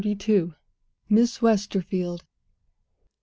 [1.11, 2.23] Miss Westerfield.